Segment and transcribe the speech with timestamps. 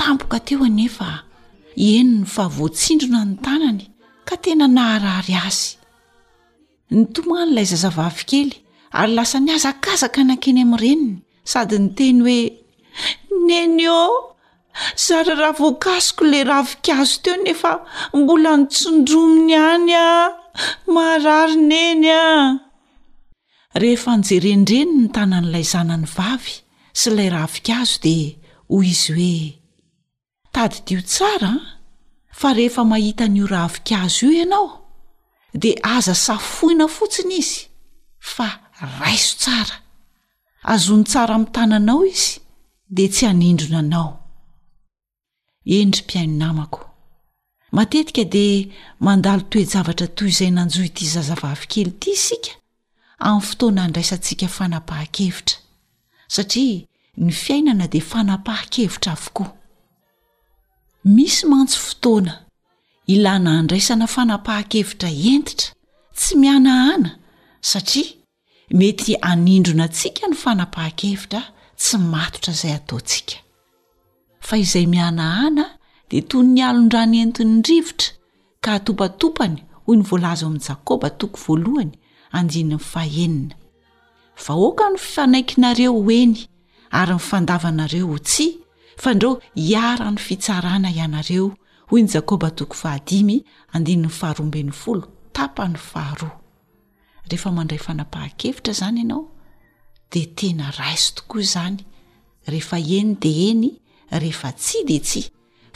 [0.00, 1.08] tampoka teo enefa
[1.90, 3.84] eni ny fa voatsindrona ny tanany
[4.28, 5.70] ka tena naharary azy
[6.96, 8.50] ny tomany ilay zaza vavy kely
[9.00, 11.14] ary lasa niazakazaka nankeny amin'ny reniny
[11.52, 12.42] sady ny teny hoe
[13.48, 14.32] neny ô
[15.06, 17.70] zararahavoankasoko ilay ravikazo teo nefa
[18.18, 20.32] mbola nitsondrominy any a
[20.94, 22.24] mahararyneny a
[23.82, 26.54] rehefa nyjerendreny ny tanan'ilay zanany vavy
[27.00, 28.28] sy ilay ravi-kazo dia
[28.72, 29.34] hoy izy hoe
[30.52, 31.66] tadidio tsara an ah?
[32.40, 34.70] fa rehefa mahita ny oravikazo io ianao
[35.62, 37.60] dia aza safoina fotsiny izy
[38.18, 38.48] fa
[39.00, 39.76] raiso tsara
[40.72, 42.30] azony tsara amin'ny tananao izy
[42.96, 44.08] di tsy hanindrona anao
[45.76, 46.80] endry mpiainonamako
[47.76, 48.58] matetika dia
[49.06, 52.52] mandalo toejavatra toy izay nanjoy ity zazavavy kely ity isika
[53.24, 55.56] amin'ny fotoana handraisantsika fanapaha-kevitra
[56.34, 56.78] satria
[57.24, 59.50] ny fiainana dia fanapaha-kevitra avokoa
[61.04, 62.32] misy mantsy fotoana
[63.06, 65.70] ilay na handraisana fanapaha-kevitra entitra
[66.16, 67.10] tsy miana hana
[67.70, 68.10] satria
[68.78, 71.40] mety anindrona antsika ny fanapaha-kevitra
[71.80, 73.36] tsy matotra izay ataontsika
[74.46, 75.64] fa izay miana hana
[76.10, 78.08] dia toy ny alon-drany entiny rivotra
[78.64, 81.92] ka hatopatompany hoy ny voalaza o amin'ni jakoba toko voalohany
[82.38, 83.54] andinyny fahenina
[84.44, 86.34] vahoaka ny fanaikinareo hoeny
[87.00, 88.46] ary nyfandavanareo ho tsy
[89.00, 91.54] fa ndreo hiarany fitsarana ianareo
[91.90, 93.36] hoy ny jakoba toko fahadimy
[93.74, 96.36] andinin'ny faharoambeny folo tapany faharoa
[97.30, 99.24] rehefa mandray fanapahan-kevitra zany ianao
[100.12, 101.80] de tena raisy tokoa zany
[102.52, 103.66] rehefa eny de eny
[104.22, 105.22] rehefa tsy de tsy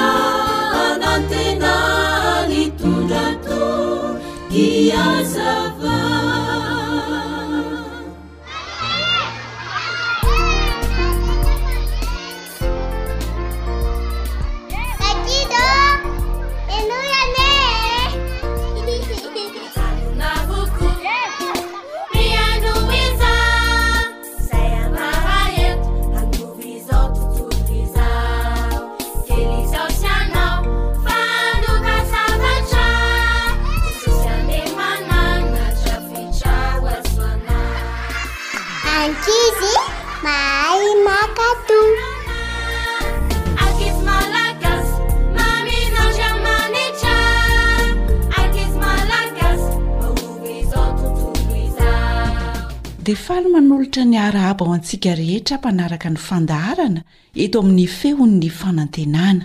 [53.10, 57.00] lefalo manolotra niharahaba ao antsika rehetra mpanaraka ny fandaharana
[57.42, 59.44] eto amin'ny fehonny fanantenana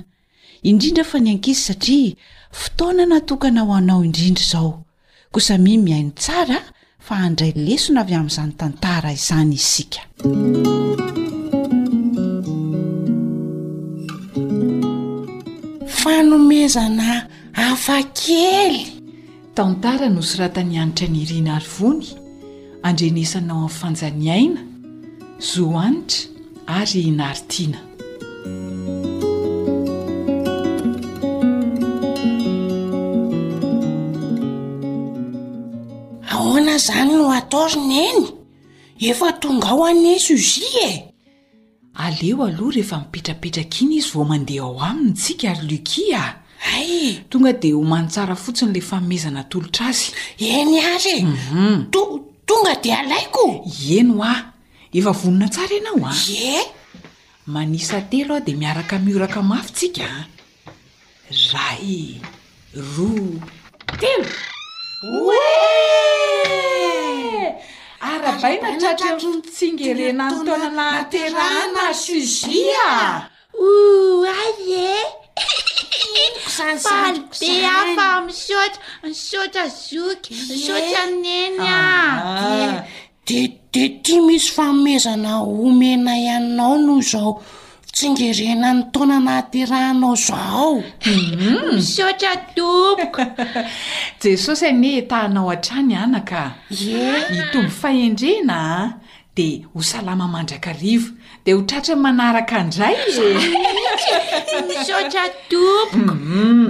[0.69, 2.13] indrindra fa niankizy satria
[2.59, 4.71] fotoana natokana aho anao indrindra izao
[5.31, 6.59] koa sami miainy tsara
[7.05, 10.01] fa handray lesona avy amzany tantara izany isika
[22.89, 24.61] andrenesanao amin'nyfanjaniaina
[25.51, 26.25] zo anitra
[26.77, 27.77] ary naritiana
[36.35, 38.23] ahoana izany no ataori ny eny
[39.09, 41.03] efa tonga o anye suzi e
[42.05, 46.29] aleo aloha rehefa mipetrapetraka iny izy vao mandeha ao aminy tsika ary luki ah
[46.75, 46.91] ay
[47.29, 51.85] tonga dia ho mano tsara fotsiny lay faomezana tolotra azy eny ary et mhm.
[52.47, 53.43] tonga de alaiko
[53.97, 54.35] eno a
[54.97, 56.55] efa vonona tsara ianao ae
[57.53, 60.07] manisa telo aho dea miaraka mioraka mafytsika
[61.51, 61.89] ray
[62.93, 63.41] roaa
[64.01, 64.31] telo
[65.17, 65.41] oe
[68.11, 72.85] arabay natratra fiitsingerena noy tonana terahana sugia
[73.67, 73.69] o
[74.39, 74.41] a
[74.91, 74.93] e
[78.13, 82.69] amisotra misotra zok isotra mienyde
[83.27, 83.41] de
[84.03, 87.31] tia misy famezana omena ianao noho zao
[87.95, 93.33] tsingerena ny taona anahdyrahanao zaomisotradoko mhm.
[94.23, 96.51] jesosy any tahanao ha-trany anakae
[97.39, 98.79] itobo faendrena a
[99.35, 101.09] de ho salama mandrakarivo
[101.45, 103.27] de ho tratra manaraka ndray izy
[104.69, 106.69] misotra topoko mm-hmm.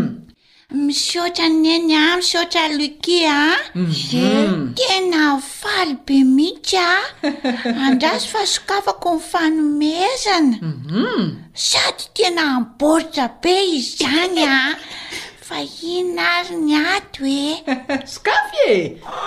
[0.85, 2.79] misotra neny a misotra mm-hmm.
[2.81, 3.39] lukea
[4.11, 4.25] de
[4.77, 5.23] tena
[5.59, 6.91] faly be mihitsy a
[7.87, 11.21] andraso fa sokafoko nifanomezana mm-hmm.
[11.67, 14.57] saty tena amborta be izy zany a
[15.47, 15.57] fa
[15.95, 17.27] ina azy ny ato e
[18.13, 19.23] sokafo eako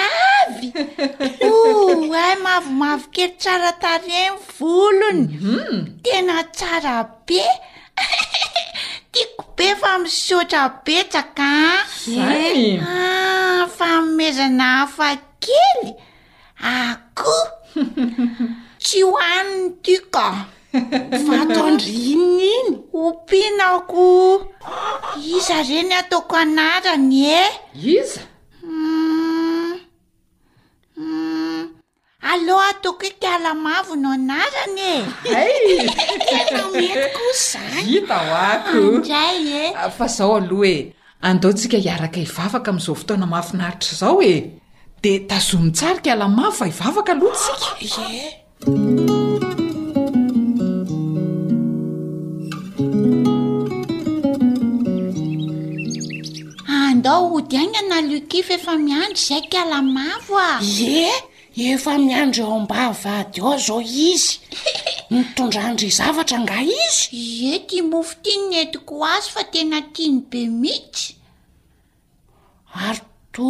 [0.00, 0.28] ah!
[2.12, 6.00] a mavomavo ke tsaratareny volony mhm.
[6.02, 7.40] tena tsara be
[9.12, 11.50] tiako be fa misotrapetsaka
[12.86, 15.94] ah, faomezana hafa kely
[16.62, 17.36] ako
[18.82, 20.28] tsy hoanny tika
[21.40, 21.82] atndr
[22.12, 24.46] innyiny hopinako
[25.36, 27.44] iza ireny ataoko anarany e
[27.98, 28.22] iza
[28.64, 29.19] mm.
[31.00, 31.80] Hmm.
[32.20, 32.36] aa
[32.82, 33.08] taoko e.
[33.10, 34.90] ho kialamavo no anaany
[35.36, 36.64] eaita ako
[39.54, 39.56] e.
[39.98, 40.70] fa zaho aloha e
[41.28, 44.34] andehotsika hiaraka hivavaka am'izao fotoana mafinaritra zao e
[45.02, 47.68] de tazomitsary kialamavo fa hivavaka aloha tsika
[57.02, 61.08] da ody agnana likify efa miandro izay kalamavo a e
[61.74, 63.80] efa miandro eo ambany vady ao zao
[64.12, 64.34] izy
[65.14, 66.56] mitondranydry zavatra nga
[66.86, 67.18] izy
[67.54, 71.06] e tia mofo tian etiko o azy fa tena tiany be mihitsy
[72.86, 73.02] ary
[73.34, 73.48] to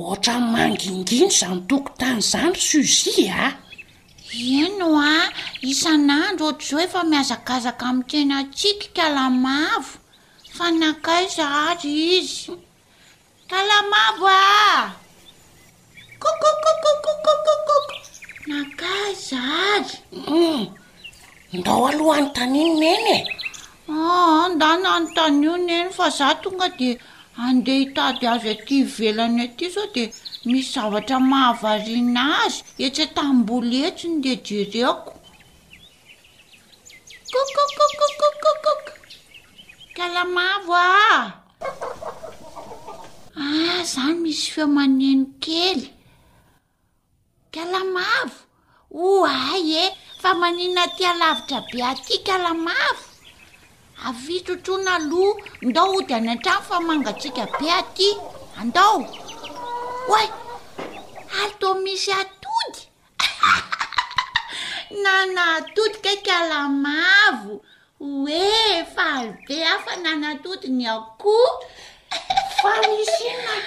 [0.00, 3.52] ohatra nny manginginro izany toko tany izanry suzi a ah.
[4.64, 5.26] eno a ah.
[5.70, 9.92] isan'andro ohatrazao efa miazagazaka ami'n tena tsika kalamavo
[10.70, 12.52] nakai za ary izy
[13.48, 14.40] talamaba
[16.22, 16.70] kokokko
[18.48, 19.42] nakay za
[19.82, 20.66] ry hmm.
[21.52, 23.24] ndao aloha any tanino neny e
[23.88, 26.88] ah, nda nano tanyony eny fa zah tonga di
[27.44, 30.04] andeha hitady azy aty ivelany aty zao de
[30.50, 35.10] misy zavatra mahavarina azy etsy atam-boly etsy no de jereako
[37.32, 38.81] ko
[39.94, 41.22] kalamavo a ah!
[43.36, 45.80] a ah, zany misy fea maneny kely
[47.54, 48.38] kalamavo
[49.04, 49.84] o ay e
[50.22, 53.04] fa manina ty alavitra be aty kalamavo
[54.06, 55.32] avytrotronaaloa
[55.68, 58.08] ndao o dy any an-trano fa mangatsika be aty
[58.60, 58.98] andao
[60.14, 60.24] oe
[61.40, 62.80] ato misy atody
[65.02, 67.54] nana atody ka kalamavo
[68.02, 69.06] oe fa
[69.46, 71.46] ve afa nanatodyny akoho
[72.60, 73.66] fa misinak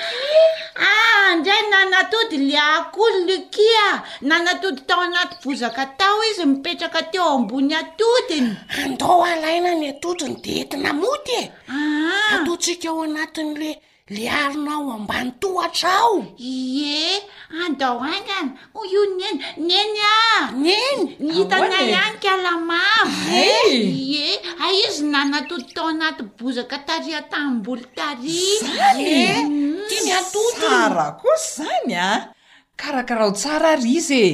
[0.90, 3.86] ahndray nanatody le akoho nylukia
[4.30, 8.52] nanatody tao anaty bozaka atao izy mipetraka teo ambony atodiny
[8.84, 12.34] andao alaina ny atodiny de enti namoty e ah.
[12.36, 13.74] atotsika eo anatiny oe
[14.14, 17.26] le arinao ambany tohatra aho ie
[17.66, 18.50] andao angany
[18.92, 19.38] io neny
[19.70, 23.62] neny aneny ny hitanayanykalamavoee
[24.64, 24.72] a e?
[24.86, 32.10] izy nanaatody tao anaty bozaka taria tammboli taryzanytin atara kosa zany a
[32.82, 34.28] karakaraho tsara ry z e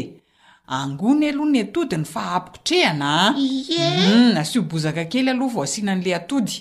[0.68, 5.64] angony aloha ny atody ny fa apikotrehana a iem mm, asio bozaka kely aloha vao
[5.64, 6.58] asianan'le atody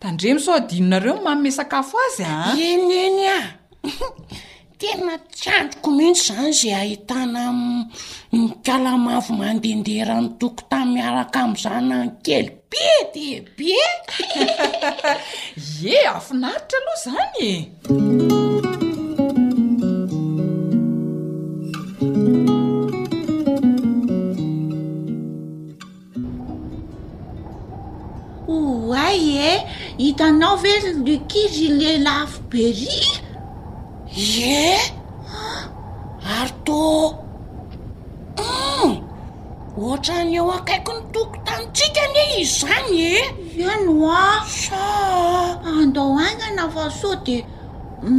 [0.00, 2.58] tandremy soadinonareo n manomesakafo azy a ah?
[2.58, 3.46] eny eny a ah!
[4.80, 7.42] tena tsy androko mihitsy izany zay ahitana
[8.32, 13.76] ny kalamavy mandendehrany toko tamin'iaraka amin'izana ny kely be de be
[15.94, 17.52] e afinaritra aloha zanye
[30.00, 30.74] hitanao ve
[31.06, 33.00] luki rilelaf beri
[34.34, 34.76] ye
[36.38, 36.78] ary to
[39.82, 40.38] ohatra ny mm.
[40.38, 43.28] eo akaiko ny tokontanotsika ne izy zany e
[43.62, 44.80] ianoasa
[45.78, 47.36] andao angy na vasoa de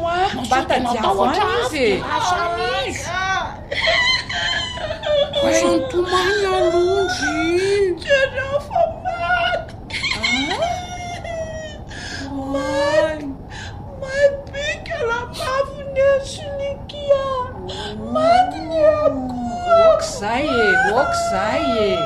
[21.34, 21.98] ay e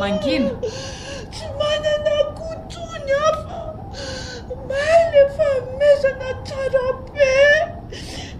[0.00, 0.50] mangina
[1.34, 3.58] tsy mananakotony afa
[4.70, 7.34] may lefa mezana tarabe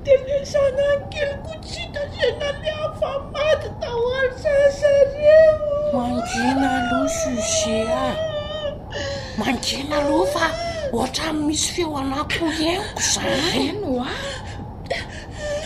[0.05, 5.43] de nezanaan kelokositazenami afamady daolysa serie
[5.95, 8.15] mangina aloa soje a
[9.41, 10.47] mangina aloa fa
[10.95, 14.15] ohatra misy feo anako enyko zaeno a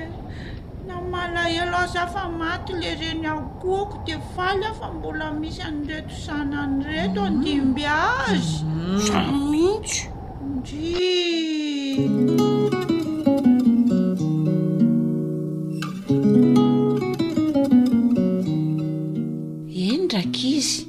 [1.38, 7.28] eazafa maty le reny akoko de valy afa mbola misy anyreto zanany reto mhm.
[7.28, 10.08] andimby azynmits
[10.40, 10.62] mhm.
[10.64, 10.96] di
[19.96, 20.86] endraka izy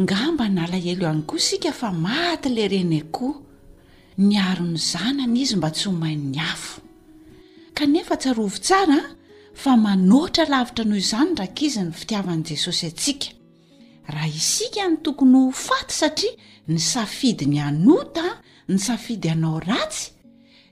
[0.00, 3.42] ngamba n alahelo ihany koa sika fa maty la reny akoho
[4.18, 6.80] nyarony zanany izy mba tsy homain'ny afo
[7.76, 9.15] kanefa tsyrov tsaa
[9.56, 13.28] fa manohatra lavitra noho izany rakiza ny fitiavan'i jesosy atsika
[14.12, 16.32] raha isika ny tokony ho faty satria
[16.68, 20.10] ny safidy ny anota a ny safidy anao ratsy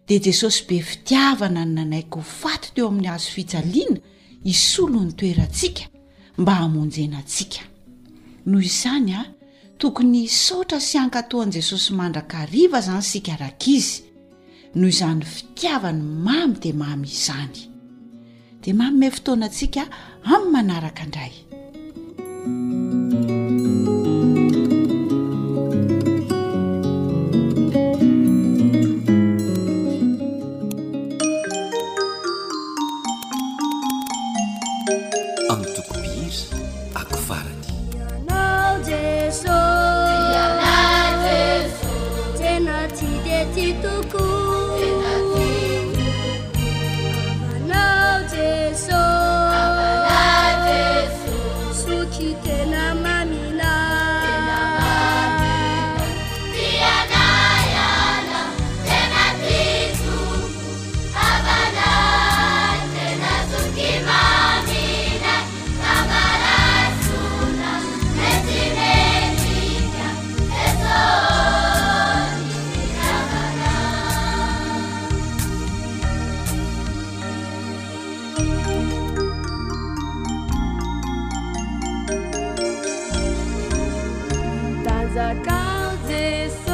[0.07, 3.99] dia jesosy be fitiavana ny nanaiky ho faty teo amin'ny hazo fitjaliana
[4.45, 5.85] isolo ny toerantsika
[6.39, 7.61] mba hamonjena antsika
[8.47, 9.27] noho izany a
[9.81, 13.97] tokony hsotra sy ankatoan'i jesosy mandrakariva izany sikarakizy
[14.75, 17.73] noho izany fitiavany mamy dia mamy izany
[18.65, 19.83] dia maome fotoanantsika
[20.35, 21.33] amin'ny manaraka indray
[85.15, 86.74] 在 كدص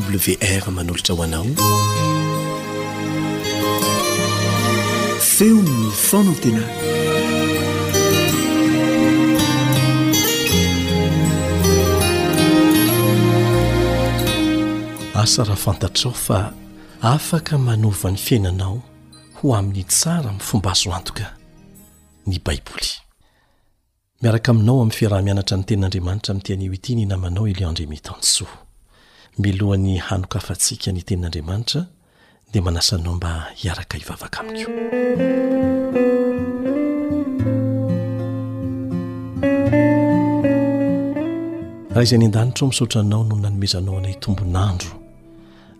[0.00, 1.44] wr manolotra hoanao
[5.18, 6.68] feonny fanantena
[15.14, 16.52] asa raha fantatrao fa
[17.02, 18.82] afaka manova n'ny fiainanao
[19.34, 21.34] ho amin'ny tsara mifomba azo antoka
[22.26, 22.90] ny baiboly
[24.22, 28.63] miaraka aminao amin'ny fiaraha-mianatra ny tenin'andriamanitra ami' tianyhoitiny namanao eleondremetaansoa
[29.40, 31.82] milohan'ny hanoka afantsika ny tenin'andriamanitra
[32.52, 34.70] dia manasanao mba hiaraka hivavaka amiko
[41.94, 44.92] raha izay ny an-danitra ao misotranao no nanomezanao anay tombonandro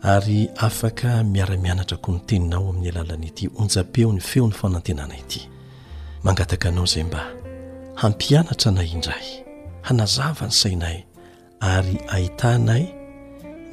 [0.02, 5.40] ary afaka miara-mianatra ko ny teninao amin'ny alalana ity onjapeo ny feon'ny fanantenana ity
[6.24, 7.22] mangataka anao izay mba
[7.94, 9.28] hampianatra anay indray
[9.82, 10.96] hanazava ny sainay
[11.60, 13.03] ary ahitanay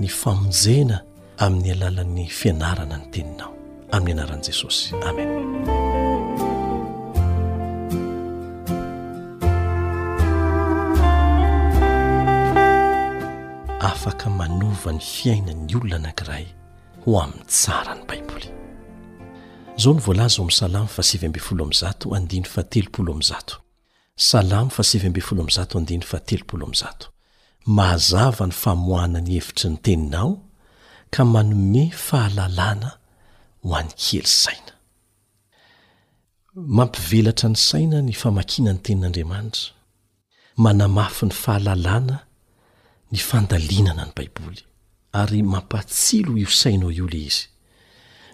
[0.01, 0.97] ny famonjena
[1.45, 3.51] amin'ny alalan'ny fianarana ny teninao
[3.95, 5.29] amin'ny anaran' jesosy amen
[13.91, 16.45] afaka manova ny fiainany olona anankiray
[17.05, 18.49] ho amin'ny tsara ny baiboly
[19.81, 23.55] zao ny voalaza o am'y salamo fasivybfolo azato andiny fa teloolo azato
[24.31, 27.07] salamo fa sivymb folo azato andiny fa telopolo amzato
[27.65, 30.31] mahazava ny famoana ny hevitry ny teninao
[31.13, 32.89] ka manome fahalalana
[33.63, 34.71] ho an'ny kely saina
[36.77, 39.69] mampivelatra ny saina ny famakina ny tenin'andriamanitra
[40.63, 42.17] manamafy ny fahalalana
[43.11, 44.61] ny fandalinana ny baiboly
[45.21, 47.45] ary mampaatsilo iosainao io le izy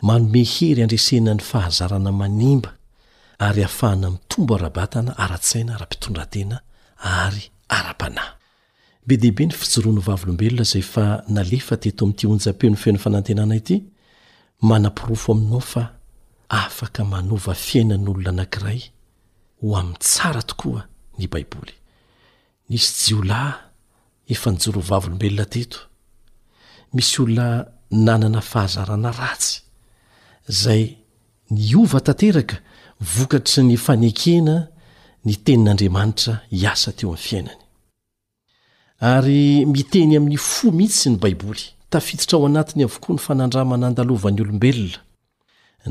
[0.08, 2.72] manome hery andresena ny fahazarana manimba
[3.48, 6.58] ary afahana mitombo arabatana ara-tsaina ara-pitondratena
[7.24, 7.44] ary
[7.78, 8.32] ara-panahy
[9.08, 13.76] be dehibe ny fijoroany vavolombelona zay fa nalefa teto amin'ity onja-peo ny feny fanantenana ity
[14.68, 15.84] manam-pirofo aminao fa
[16.60, 18.82] afaka manova fiainan'olona anankiray
[19.62, 20.82] ho amin'n tsara tokoa
[21.18, 21.76] ny baiboly
[22.70, 23.52] misy jiolay
[24.34, 25.80] efa nijoro vavolombelona teto
[26.96, 27.48] misy olona
[28.06, 29.56] nanana fahazarana ratsy
[30.62, 30.84] zay
[31.56, 32.56] ny ova tanteraka
[33.14, 34.56] vokatry ny fanekena
[35.26, 37.66] ny tenin'andriamanitra hiasa teo amin'ny fiainany
[39.00, 45.00] ary miteny amin'ny fo mihitsy ny baiboly tafititra ao anatiny avokoa ny fanandramanandalovany olombelona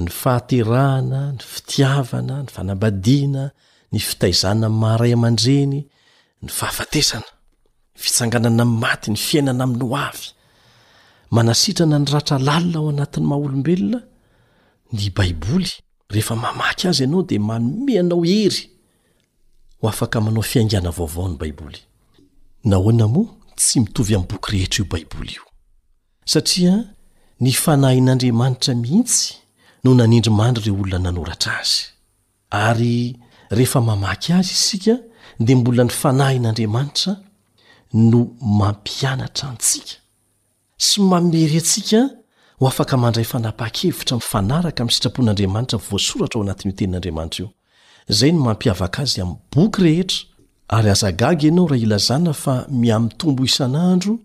[0.03, 3.45] ny fahaterahana ny fitiavana ny fanabadiana
[3.92, 5.79] ny fitaizana a maharay aman-dreny
[6.42, 7.01] ny fanamaty
[9.11, 10.19] ny fiainana amin'ny oay
[11.37, 13.99] manasitrana ny ratra lalina ao anat'ny maha olobelona
[14.97, 15.71] ny baiboly
[16.11, 18.61] rehefa mamaky azy ianao de maomeanao ery
[19.83, 21.81] o afaka manao fiangana vaovaony baiboly
[22.70, 25.44] nahoana moa tsy mitovy amin'ny boky rehetra io baiboly io
[26.33, 26.72] satria
[27.40, 29.35] ny fanahin'andriamanitra mihiitsy
[29.85, 31.76] no nanindry mandry ireo olona nanoratra azy
[32.66, 32.96] ary
[33.57, 34.94] rehefa mamaky azy isika
[35.44, 37.12] dia mbolona ny fanahin'andriamanitra
[38.11, 38.20] no
[38.61, 39.94] mampianatra antsika
[40.87, 42.00] sy mamery antsika
[42.59, 47.48] ho afaka mandray fanapaha-kevitra mifanaraka amin'ny sitrapon'andriamanitra voasoratra ao anatiny hotenin'andriamanitra io
[48.12, 50.18] izay no mampiavaka azy ami'ny boky rehetra
[50.68, 54.18] ary azagaga ianao raha ilazana fa miamitombo isan'andro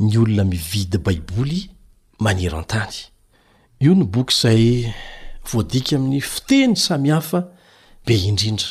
[0.00, 1.60] ny olona mividy baiboly
[2.20, 2.94] manera antany
[3.84, 4.92] io ny bokyizay
[5.52, 7.40] voadika amin'ny fiteny samihafa
[8.06, 8.70] be indrindra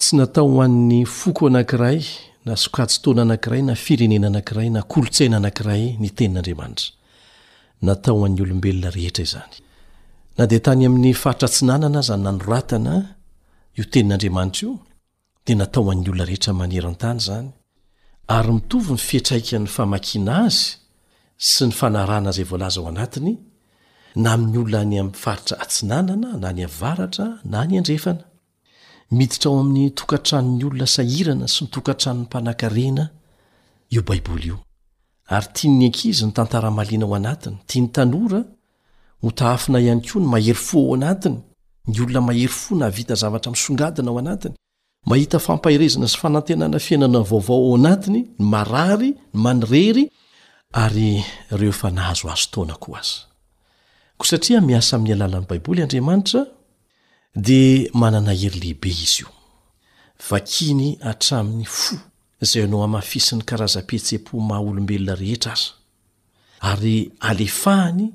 [0.00, 2.00] tsy natao hoan''ny foko anankiray
[2.46, 6.88] na sokatsi taona anakiray na firenena anankiray na kolotsaina anankiray ny tenin'andriamanitra
[7.86, 9.54] natao han'ny olombelona rehetra izany
[10.38, 12.94] na detanyamin'ny fahatratsinanana zany na noratana
[13.76, 14.74] io tenin'andriamanitra io
[15.48, 17.46] denatao an'ny olona rehetra maneran-tany zany
[18.36, 20.64] ary mitovy ny fietraikany famakina azy
[21.50, 23.32] sy ny fanarana zay voalaza ao anatiny
[24.22, 28.24] na amin'ny olona ny amfaritra atsinanana na ny avaratra na ny andrefana
[29.18, 33.04] miditra ao amin'ny tokantranony olona sahirana sy ny tokantranony mpanakarena
[33.94, 34.56] eo baibol io
[35.36, 38.40] ary tianyakizy ny tantaramalina ao anatiny tia ny tanora
[39.24, 41.38] motahafina ihany koa ny mahery fo ao anatiny
[41.90, 44.54] ny olona mahery fo na hvita zavatra msongadina ao anatiny
[45.08, 50.04] mahita fampahirezina sy fanantenana fiainana vaovao ao anatiny ny marary ny manorery
[50.82, 51.10] ary
[51.60, 53.22] reo fa nahazo azo taona koa aza
[54.18, 56.42] koa satria miasa amin'ny alalany baiboly andriamanitra
[57.46, 59.28] dia manana hery lehibe izy io
[60.30, 61.92] vakiny atramin'ny fo
[62.44, 65.70] izay no hamafisin'ny karazam-pietse-po maha olombelona rehetra aza
[66.70, 66.96] ary
[67.30, 68.06] alefahany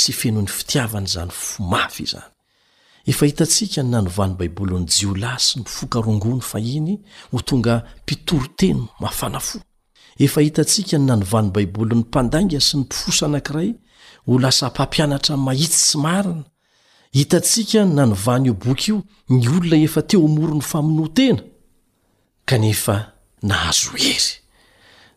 [0.00, 2.37] sy feno ny fitiavany izany fo mafy izany
[3.10, 6.94] efa hitantsika ny nanovany baibolin'ny jiolay sy nyfokarongony fahiny
[7.32, 9.58] ho tonga mpitoro teno mafanafo
[10.24, 13.70] efa hitatsika ny nanovany baibolin'ny mpandainga sy ny mpifosa anankiray
[14.26, 16.44] ho lasa mpampianatra y mahitsy sy marina
[17.16, 18.98] hitantsika ny nanovany io boky io
[19.32, 21.42] ny olona efa teo moro ny famono tena
[22.44, 22.96] kanefa
[23.42, 24.30] nahazo ery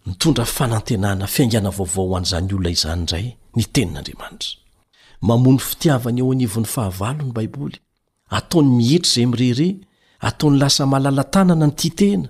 [0.06, 4.61] mitondra fanantenana fiaingana vaovao an'zayyolona izany ndray ny tenin'andramanitra
[5.22, 7.78] mamony fitiavany eo anivon'ny fahavalony baiboly
[8.30, 9.76] ataony mihetry zay mireire
[10.20, 12.30] ataony lasa malala tanana ny titena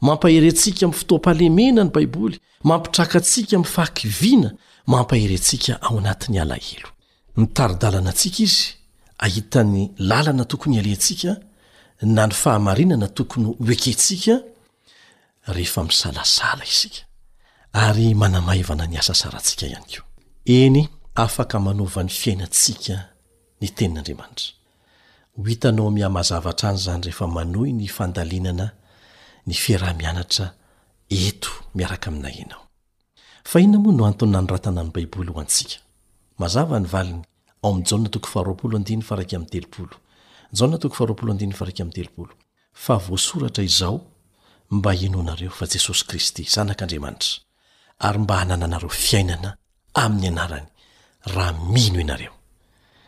[0.00, 4.52] mampaherentsika my fotoapalemena ny baiboly mampitraka atsika mifaakiviana
[4.86, 8.48] mampahernsika ao anaty alaheoana aika i
[9.18, 11.36] ahitan'y lalanatokony aleikan
[12.02, 13.10] yahnanatooyekavana
[18.90, 20.00] nasasaao
[21.14, 22.96] afaka manova ny fiainantsika
[23.60, 24.52] ny tenin'andriamanitra
[25.38, 28.66] ho hitanao miamazava trany zany rehefa manohy ny fandalinana
[29.48, 30.46] ny fiarah-mianatra
[31.28, 32.62] eto miaraka amina inao
[33.78, 35.84] oma noannany ratanany baiboly ho antsikza
[42.84, 44.00] fa voasoratra izao
[44.70, 47.32] mba inonareo fa jesosy kristy zanak'andriamanitra
[47.98, 49.56] ary mba hanananareo fiainana
[49.94, 50.68] ami'ny anarany
[51.26, 52.32] raha mino inareo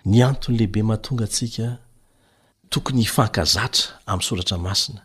[0.04, 1.78] ny anton' lehibe mahatonga antsika
[2.70, 5.02] tokony hifankazatra amin'ny soratra masina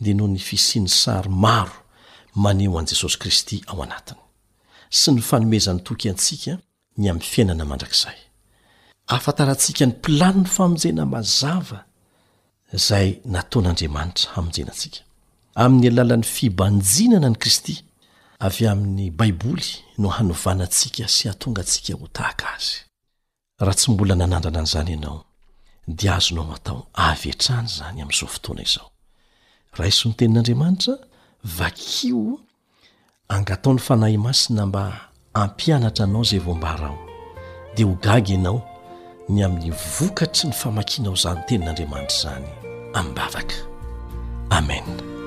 [0.00, 1.72] dia no ny fisiany sary maro
[2.34, 4.20] maneho an'i jesosy kristy ao anatiny
[4.90, 6.58] sy ny fanomezany toky antsika
[6.96, 8.16] ny amin'ny fiainana mandrakizay
[9.06, 11.84] afantarantsika ny mpilani ny famonjena mazava
[12.72, 15.00] izay nataoan'andriamanitra hamonjenantsika
[15.62, 17.76] amin'ny alalan'ny fibanjinana ny kristy
[18.40, 22.76] avy amin'ny baiboly no hanovanantsika sy atonga antsika ho tahaka azy
[23.60, 25.18] raha tsy mbola nanandrana an'izany ianao
[25.98, 28.88] dia azonao matao avy etrany izany amin'izao fotoana izao
[29.78, 30.94] raisony tenin'andriamanitra
[31.58, 32.22] vakio
[33.36, 34.82] angatao ny fanahy masina mba
[35.38, 36.96] hampianatra anao izay voambarao
[37.76, 38.58] dia hogagy ianao
[39.32, 42.46] ny amin'ny vokatry ny famakinao iza ny tenin'andriamanitra izany
[42.98, 43.56] aminm-bavaka
[44.58, 45.17] amea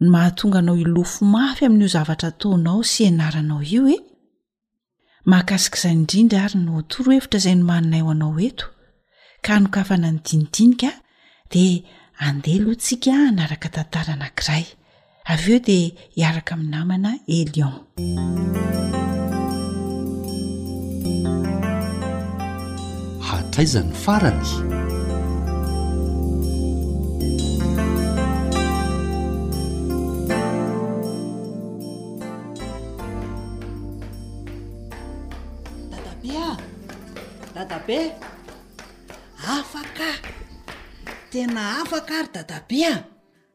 [0.02, 4.02] ny mahatonga anao i lofo mafy amin'io zavatra taonao sy anaranao io e eh?
[5.30, 8.66] mahakasikaizay indrindra ary no torohevitra izay no maninayho anao eto
[9.46, 10.96] ka nokafana ny dinidinikaa
[11.52, 11.64] de
[12.26, 14.66] andeha lohatsika hanaraka tantara anakiray
[15.24, 17.78] aveo de iaraka ami'n namana elion
[23.28, 24.52] hatraizany farany
[35.92, 36.58] dadabe a
[37.56, 38.00] dadabe
[39.56, 40.12] afaka
[41.32, 42.94] tena afaka ary dadabea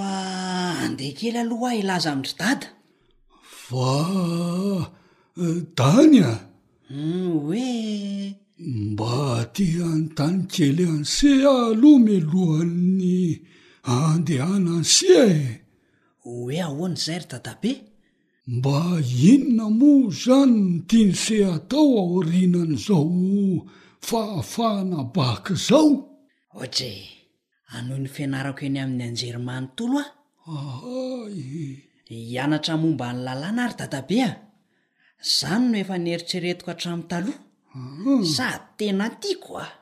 [0.00, 2.66] aandehakely aloha ah elaza amiry dada
[3.66, 3.94] fa
[5.78, 6.40] dany eh,
[6.96, 7.70] a hoe
[8.56, 9.14] hmm, mba
[9.54, 13.18] tia nytany kely anse a aloh melohan'ny
[13.96, 15.42] andehana ansia e
[16.26, 17.72] hoe ahoan'zay ry dadabe
[18.56, 18.78] mba
[19.32, 23.10] inona mo zany ntianse atao aorinan' izao
[24.08, 25.88] fahafahana baka zao
[27.78, 30.10] anoho ny fianarako eny amin'ny anjerimany tolo aah
[32.30, 34.30] hianatra momba ny lalàna ary dada be a
[35.26, 37.38] izany no efa neritseretiko hatramin'ntaloha
[37.74, 38.20] mhm.
[38.36, 39.76] sad tena tiako aho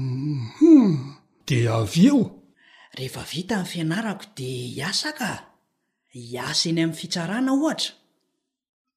[0.00, 0.90] mhm.
[1.48, 2.18] de avy eo
[2.98, 5.30] rehefa vita ny fianarako de hiasa ka
[6.16, 7.92] hiasa eny amin'ny fitsarana ohatra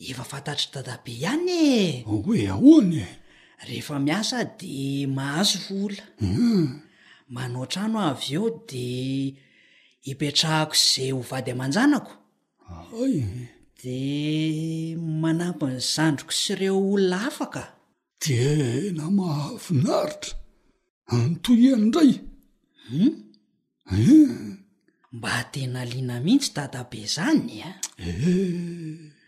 [0.00, 1.50] efa fantatry dadabe ihany
[1.84, 3.06] e hoe ahoanye
[3.68, 6.66] rehefa miasa de mahazo vola hmm.
[7.34, 8.86] manao trano avy eo de
[10.06, 12.12] hipetrahako zay ho vady aman-janako
[13.82, 13.98] de
[15.22, 17.62] manampy ny zandroko sy ireo olona afaka
[18.24, 18.38] de
[18.96, 20.32] namahavynaritra
[21.12, 22.12] anotoian idray
[22.88, 23.10] hmm?
[23.92, 24.32] eh.
[25.12, 27.70] mba htena lina mihitsy dadabe zany a
[28.06, 28.08] e.
[28.08, 29.19] eh.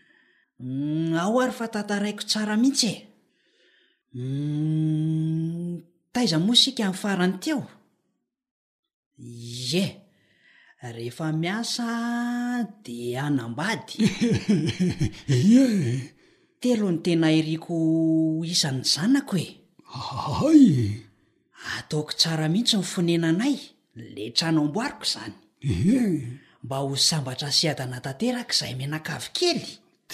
[0.63, 3.03] Mm, ao ary fa tantaraiko tsara mihitsy e
[4.15, 5.71] m mm,
[6.13, 7.61] taiza mosika amin'ny farany teo
[9.71, 9.85] ye
[10.95, 11.87] rehefa miasa
[12.83, 12.97] di
[13.27, 13.95] anambady
[15.37, 15.63] ie
[16.61, 17.75] telo ny tena hiriko
[18.53, 19.49] isan'ny zanako oe
[20.47, 20.63] ay
[21.77, 23.55] ataoko tsara mihitsy nyfonenanay
[24.15, 25.35] le trano amboariko izany
[26.63, 29.65] mba ho sambatra asyadana tanteraka izay menakavokely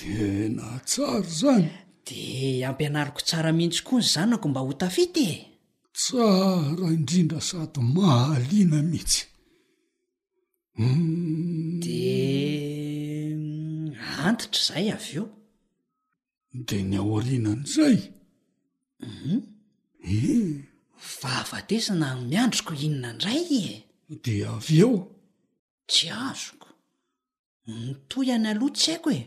[0.05, 1.69] enatsary zany
[2.07, 5.37] de ampianariko tsara mihitsy koa y zanako mba hotafity e
[5.93, 9.25] tsara indrindra sady mahaliana mihitsyu
[11.79, 12.01] de
[13.35, 13.93] mm,
[14.27, 15.25] antitra izay avy eo
[16.67, 17.97] de ny aoarinan' izay
[19.05, 19.41] um
[20.15, 20.17] e
[21.19, 23.41] fahafatesana miandroko inona indray
[24.13, 24.95] e de avy eo
[25.89, 26.67] tsy azoko
[27.83, 29.21] nyto yany alohatsy haiko e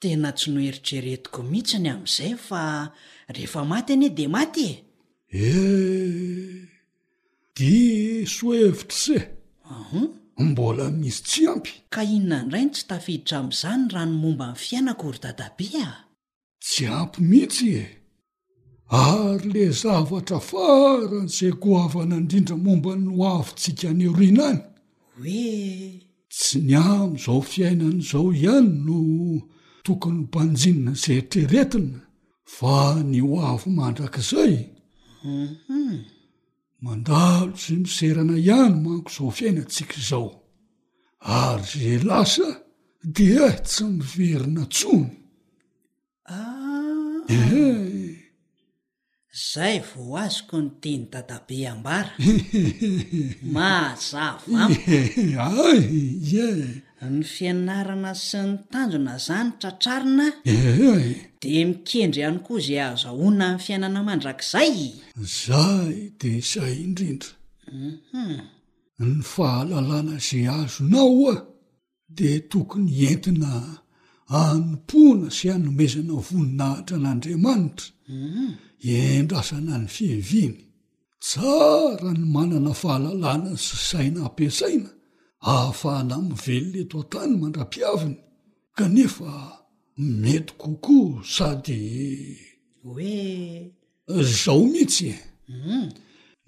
[0.00, 2.62] tena tsy noheritreretiko mihitsiny amin'izay fa
[3.34, 4.78] rehefa maty anie dia maty e
[5.32, 6.68] ee eh,
[7.58, 9.16] diso evitra se
[9.90, 10.04] hm
[10.50, 15.18] mbola misy tsy ampy ka inona nydrayno tsy tafiditra amin'izany rano momba nyy fiainako ry
[15.24, 15.90] dada be a
[16.64, 17.86] tsy ampy mihitsy e
[19.08, 24.62] ary la zavatra faran' izay goavana andrindra momba no avyntsika ny orina any
[25.16, 29.00] hoe tsy ny amo'izao fiainan'izao ihany no
[29.84, 32.00] tokony banjinseritreretina
[32.56, 32.76] fa
[33.10, 34.54] ny o avo mandrakaizay
[35.28, 35.96] mhm.
[36.84, 40.28] mandalosy miserana ihany manko zao fiainantsika izao
[41.44, 42.48] ary ze lasa
[43.14, 43.26] di
[43.70, 45.10] tsy miverina tsony
[46.36, 48.00] ah.
[49.32, 54.40] zay vo azy ko no de ny dadabe ambaraahaza
[57.12, 60.26] ny fianarana sy ny tanjona zany tratrarina
[61.42, 64.76] di mikendry ihany koa izay azahona n fiainana mandrak'izay
[65.40, 67.30] zay di zay indrindra
[67.72, 68.38] mhm.
[69.00, 71.40] ny fahalalàna za azonao a ah,
[72.16, 73.50] di tokony entina
[74.40, 78.52] anompona sy hanomezana voninahitra an'andriamanitra mm.
[78.96, 80.56] endrasana ny fieviany
[81.26, 84.90] tsara ny manana fahalalana sy saina ampiasaina
[85.52, 88.16] ahafahana amnyveloneto an-tany mandra-piaviny
[88.76, 89.30] kanefa
[90.22, 91.80] mety kokoa sady
[92.82, 93.14] hoe
[94.42, 95.16] zao mihitsy e.
[95.54, 95.88] mm.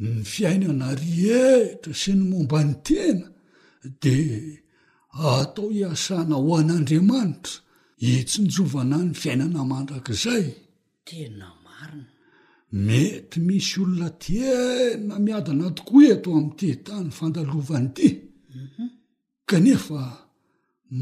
[0.02, 3.26] ny fiainana rihetra sy ny momba ny tena
[4.02, 4.16] de
[5.34, 7.56] atao hiasana ho an'andriamanitra
[8.00, 10.46] itsinjovana ny fiainana mandrakizay
[11.06, 12.08] tena marina
[12.86, 18.08] mety misy olona tiena miadina toko eto ami''ity tany fandalovany ity
[18.64, 18.82] mhm.
[19.48, 20.02] kanefa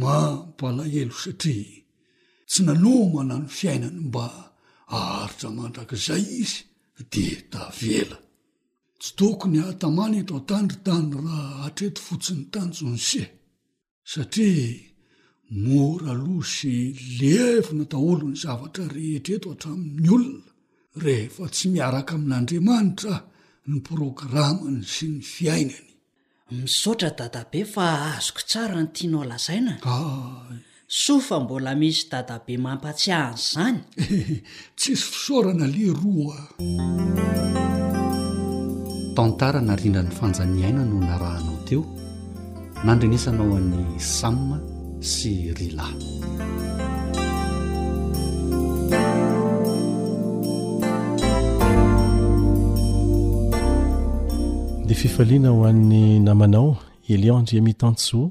[0.01, 1.81] mampalahelo satria
[2.51, 4.27] tsy nanomana ny fiainany mba
[4.97, 6.59] aharitra mandrak'izay izy
[7.13, 8.19] de tavela
[9.01, 13.23] tsy tokony ahatamany etao tandrytany raha hatreto fotsiny tanjonse
[14.13, 14.83] satria
[15.53, 20.51] moralose lefona daholo ny zavatra rehetreto hatramin'ny olona
[21.05, 23.15] rehefa tsy miaraka amin'andriamanitra
[23.69, 25.91] ny programany sy ny fiainany
[26.57, 29.75] misotra dadabe fa azoko tsara no tianao lazaina
[30.89, 33.81] sofa mbola misy dadabe mampatsyahny zany
[34.79, 36.39] tsisy fisaorana leroa
[39.17, 41.83] tentara narindran'ny fanjaniaina no na rahana teo
[42.87, 44.37] nandrenesanao an'ny sam
[45.03, 45.89] syrla
[54.87, 56.77] de fifaliana ho an'ny namanao
[57.11, 58.31] elianre amitantsoa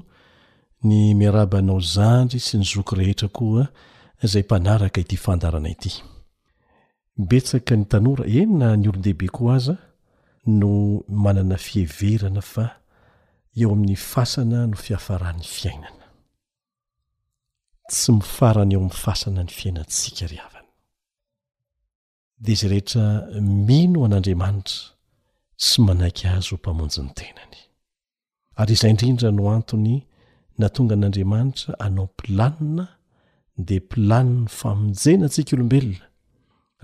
[0.88, 3.66] ny miarabanao zandry sy ny zoky rehetra koa
[4.32, 5.92] zay mpanaraka ity fandarana ity
[7.28, 9.76] betsaka ny tanora enina ny olondehibe koa aza
[10.58, 10.70] no
[11.24, 12.66] manana fieverana fa
[13.60, 16.00] eo amin'ny fasana no fiafaraan'ny fiainana
[17.92, 20.68] tsy mifarany eo amin'ny fasana ny fiainatsika ry havany
[22.44, 23.04] de izay rehetra
[23.68, 24.78] mino an'andriamanitra
[25.62, 27.56] tsy manaiky azo o mpamonjy ny tenany
[28.60, 29.94] ary izay indrindra no antony
[30.60, 32.86] natonga an'andriamanitra anao pilanina
[33.66, 36.06] de mpilanina famonjenantsika olombelona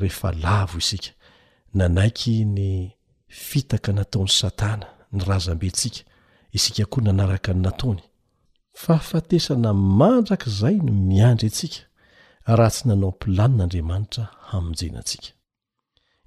[0.01, 1.11] rehefa lavo isika
[1.79, 2.61] nanaiky ny
[3.49, 6.03] fitaka nataony satana ny razam-bentsika
[6.57, 8.03] isika koa nanaraka ny nataony
[8.83, 9.71] fahafatesana
[10.01, 11.81] mandrakzay no miandry antsika
[12.59, 15.31] raha tsy nanao mpilanin'andriamanitra hamonjenaatsika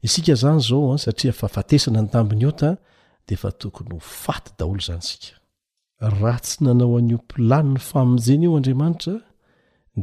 [0.08, 2.70] isika zany zaoa satria fahafatesana ny taminy ota
[3.28, 5.34] de fa tokony ho faty daolo zany isika
[6.20, 9.16] raha tsy nanao anyiopilanina famonjena io andriamanitra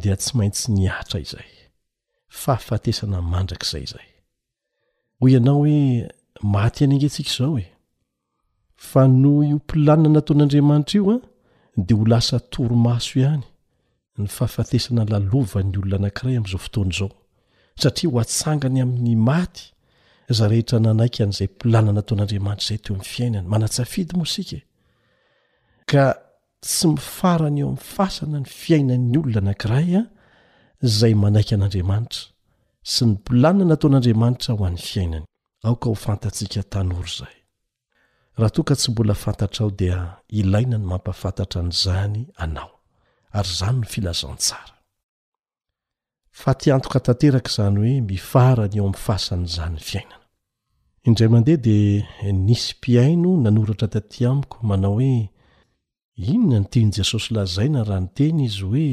[0.02, 1.50] dea tsy maintsy niatra izay
[2.42, 4.08] fahafatesana mandrakzay izay
[5.18, 5.76] ho ianao hoe
[6.54, 7.66] maty any ngentsika zao e
[8.90, 11.16] fa no ioplanina nataon'andriamanitra ioa
[11.78, 13.44] de ho lasa toromaso ihany
[14.18, 17.10] ny fahafatesana lalovan'ny olona anakiray am'izao fotoana zao
[17.82, 19.64] satria ho atsangany amin'ny maty
[20.36, 24.58] za rehetra nanaikan'zay pilanana ataon'andriamanitra zay to am'ny fiainany manatsafidy mosike
[25.90, 26.04] ka
[26.66, 30.02] tsy mifarany eo am'y fasana ny fiainan''ny olona anakiraya
[30.98, 32.24] zay manaika an'andriamanitra
[32.82, 35.26] sy ny mpilana nataon'andriamanitra ho an'ny fiainany
[35.62, 37.37] aoka ho fantatsika tanoro zay
[38.38, 39.98] raha toka tsy mbola fantatra ao dia
[40.40, 42.70] ilaina ny mampafantatra n'izany anao
[43.38, 44.74] ary zany no filazantsara
[46.40, 50.16] faty antoka tanteraka izany hoe mifarany eo ami'ny fasa nyizanyny fiainana
[51.06, 51.78] indray mandeha de
[52.46, 55.18] nisy mpiaino nanoratra tatỳ amiko manao hoe
[56.32, 58.86] inona no tiany jesosy lazaina raha ny teny izy hoe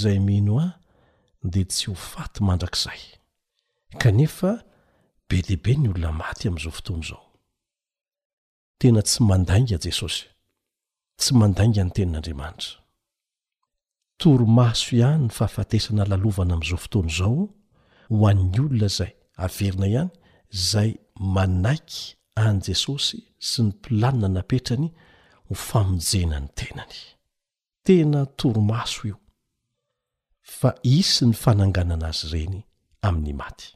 [0.00, 0.72] zay mino ah
[1.52, 3.00] de tsy ho faty mandrakizay
[4.02, 4.50] kanefa
[5.28, 7.31] be dehaibe ny olona maty amn'izao fotoany izao
[8.80, 10.24] tena tsy mandainga jesosy
[11.20, 12.78] tsy mandainga ny tenin'andriamanitra
[14.20, 17.34] toromaso ihany ny fahafatesana lalovana am'izao fotona izao
[18.18, 19.12] ho an'ny olona zay
[19.44, 20.12] averina ihany
[20.70, 20.90] zay
[21.34, 22.00] manaiky
[22.46, 23.20] an' jesosy
[23.50, 24.88] sy ny mpilanina napetrany
[25.46, 26.96] ho famonjena ny tenany
[27.86, 29.16] tena toromaso io
[30.58, 32.60] fa i sy ny fananganana azy ireny
[33.08, 33.68] amin'ny maty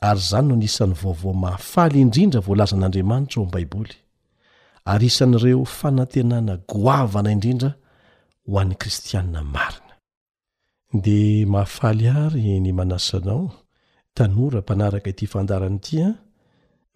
[0.00, 3.94] ary zany no nisan'ny vaovao mahafaly indrindra voalazan'andriamanitra ao am' baiboly
[4.92, 7.70] ary isan'ireo fanantenana goavana indrindra
[8.48, 9.94] ho an'n kristianina marina
[11.04, 11.18] de
[11.52, 13.44] mahafaly ary ny manasanao
[14.16, 16.16] tanora mpanaraka ity fandarany itya ah,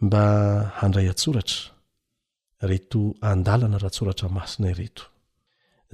[0.05, 0.23] mba
[0.81, 1.61] handray atsoratra
[2.69, 5.05] reto andalana raha tsoratra masina ireto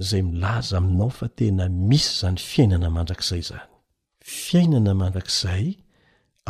[0.07, 3.67] zay milaza aminao fa tena misy zany fiainana mandrakzay zany
[4.41, 5.65] fiainana mandrakzay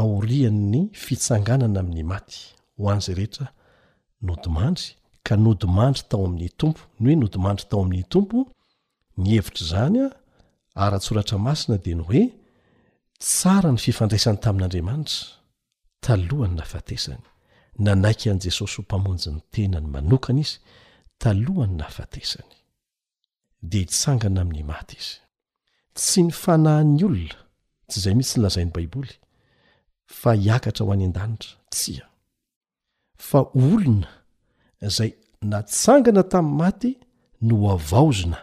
[0.01, 2.39] aorian''ny fitsanganana amin'ny maty
[2.77, 3.47] ho an' izay rehetra
[4.27, 4.87] nodimandry
[5.25, 8.37] ka nodimanitry tao amin'ny tompo ny hoe nodimantry tao amin'ny tompo
[9.21, 10.09] ny hevitr' zany a
[10.85, 12.23] ara-tsoratra masina de ny hoe
[13.23, 15.17] tsara ny fifandraisany tamin'andriamanitra
[16.05, 17.23] talohany nafatesany
[17.85, 20.55] nanaiky an' jesosy ho mpamonjy ny tenany manokany izy
[21.23, 22.51] talohany nafatesany
[23.69, 25.15] de hitsangana amin'ny maty izy
[25.97, 27.37] tsy ny fanahan'ny olona
[27.89, 29.13] tsy izay mitsy ny lazain'ny baiboly
[30.08, 32.05] fa hiakatra ho any an-danitra tsia
[33.30, 34.10] fa olona
[34.97, 36.91] zay natsangana tamin'ny maty
[37.47, 38.39] no avaozona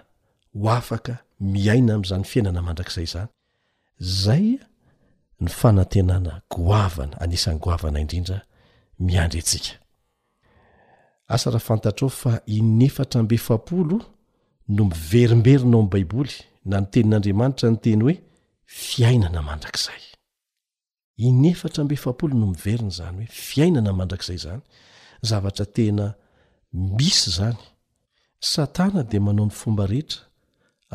[0.59, 1.15] ho afaka
[1.55, 3.27] miaina am'izany fiainana mandrak'izay zany
[4.23, 4.45] zay
[5.41, 8.39] ny fanantenana goavana anisan'ny goavana indrindra
[9.07, 9.73] miandry antsika
[11.35, 13.97] asa raha fantatra ao fa inefatra mbe fapolo
[14.75, 16.35] no miverimberina o ami' baiboly
[16.69, 18.17] na ny tenin'andriamanitra no teny hoe
[18.81, 20.14] fiainana mandrak'zay
[21.17, 24.63] inefatra mbe fapolo no miveriny zany hoe fiainana mandrakizay zany
[25.29, 26.07] zavatra tena
[26.97, 27.59] misy zany
[28.53, 30.21] satana de manao ny fomba rehetra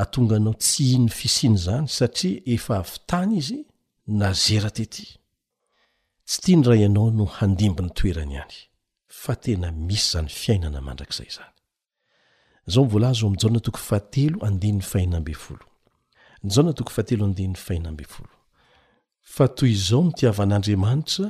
[0.04, 3.60] atonga anao tsy hi no fisiany zany satria efa avitany izy
[4.20, 5.06] na zeratety
[6.28, 8.58] tsy tia ny ra ianao no handimbi ny toerany hany
[9.22, 11.56] fa tena misy zany fiainana mandrakzay zanyz
[19.34, 21.28] fa toy izao mitiavan'andriamanitra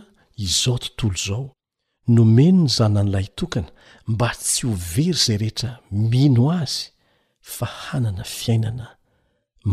[0.48, 1.46] izao tontolo izao
[2.16, 3.72] nomeno ny zanan'lay tokana
[4.12, 5.72] mba tsy ho very zay rehetra
[6.10, 6.80] mino azy
[7.56, 8.88] fa hanana fiainana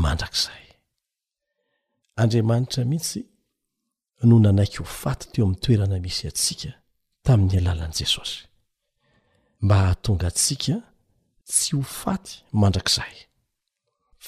[0.03, 0.66] mandrakzay
[2.22, 3.20] andriamanitra mihitsy
[4.29, 6.72] no nanaiky ho faty teo amin'ny toerana misy atsika
[7.24, 8.39] tamin'ny alalan' jesosy
[9.64, 10.74] mba hahatonga antsika
[11.51, 13.14] tsy ho faty mandrakzay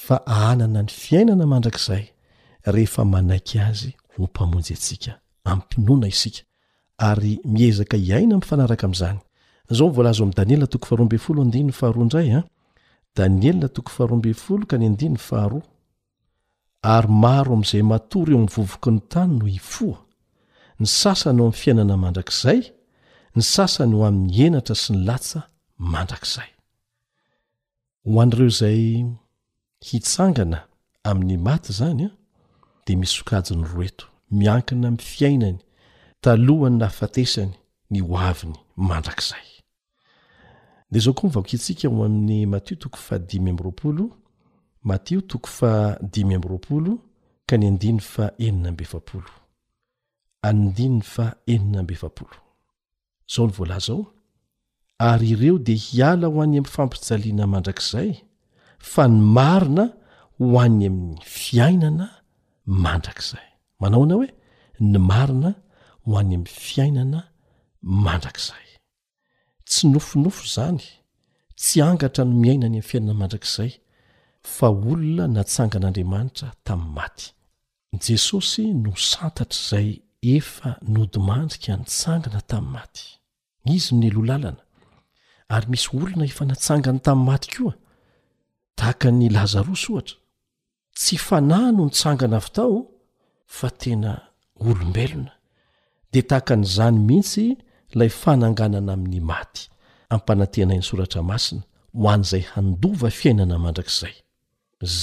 [0.03, 2.05] fa ahanana ny fiainana mandrakzay
[2.71, 5.11] rehefa manaky azy ho mpamonjy atsika
[5.49, 6.41] amympinoana isika
[7.09, 9.19] ary miezaka iaina mfanaraka a'zany
[9.77, 11.43] zao volaz oam' danielatooahaooahao
[14.67, 15.49] dyadnieohao ky ha
[16.97, 19.99] ary maro am'zay matory eo amyvovoky ny tany noo ifoa
[20.79, 22.61] ny sasany oam'n fiainana mandrakzay
[23.35, 25.39] ny sasany ho amin'ny enatra sy ny latsa
[25.77, 26.49] mandrakzay
[28.07, 28.81] hoa'reozay
[29.87, 30.59] hitsangana
[31.09, 32.18] amin'ny maty zany ah.
[32.97, 35.57] misokaj'ny roeto miankina amny fiainany
[36.21, 37.51] talohany na hafatesany
[37.91, 39.43] ny hoaviny mandrakzayde
[40.91, 42.97] zao koa mivakntsika o amin'ny matiobr ka
[53.35, 54.13] zao ny vlazao
[54.99, 58.23] ary ireo di hiala ho any amin'ny fampijaliana mandrakzay
[58.79, 59.93] fa ny marina
[60.39, 62.18] ho anny amin'ny fiainana
[62.83, 63.47] mandrak'zay
[63.81, 64.29] manao ana hoe
[64.91, 65.51] ny marina
[66.05, 67.21] ho any ami'ny fiainana
[68.05, 68.65] mandrak'zay
[69.69, 70.85] tsy nofonofo zany
[71.59, 73.71] tsy angatra no miainany ami'ny fiainana mandrakzay
[74.55, 77.25] fa olona natsangan'andriamanitra tamin'ny maty
[78.05, 79.87] jesosy no santatr' zay
[80.35, 83.05] efa nodimandrika nitsangana tamin'ny maty
[83.75, 84.63] izy mnyloha lalana
[85.55, 87.75] ary misy olona efa natsangana tamin'ny maty koa
[88.79, 90.17] tahaka ny lazarosy ohatra
[91.01, 92.77] tsy fanahy no ntsangana avy tao
[93.57, 94.11] fa tena
[94.67, 95.31] olombelona
[96.11, 97.43] dea tahaka n'izany mihitsy
[97.95, 99.61] ilay fananganana amin'ny maty
[100.15, 101.63] ampanantenainy soratra masina
[101.99, 104.15] ho an''izay handova fiainana mandrakizay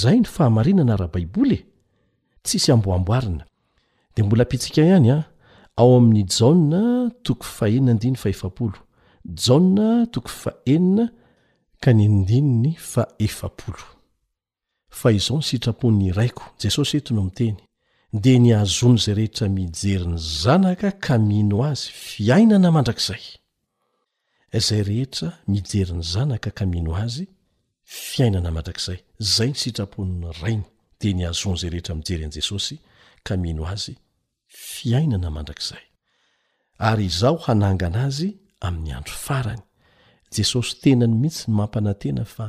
[0.00, 1.66] zay ny fahamarinana raha baiboly e
[2.46, 3.44] tsisy amboamboarina
[4.12, 5.24] dia mbola ampitsika ihany a ah,
[5.80, 6.20] ao amin'ny
[6.70, 6.82] ja
[7.24, 9.56] tokoaea0ja
[10.14, 11.08] toea
[11.82, 13.52] ka nyiny 0
[14.98, 17.56] fa izao ny sitrapon'ny raiko jesosy oento ny miteny
[18.24, 23.22] de ny azony zay rehetra mijeryny zanaka ka mino azy fiainana mandrakzay
[24.66, 27.26] zay rehetra mijeryn'ny zanaka ka mino azy
[28.08, 28.98] fiainana mandrakzay
[29.34, 30.64] zay ny sitrapon'ny rainy
[31.00, 32.76] de ny azoany zay rehetra mijery an' jesosy
[33.26, 33.94] ka mino azy
[34.74, 35.84] fiainana mandrakzay
[36.90, 38.28] ary izaho hanangana azy
[38.66, 39.62] amin'ny andro farany
[40.36, 42.48] jesosy tenany mihitsy ny mampana tena fa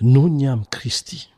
[0.00, 1.28] noho ny amin'ikristy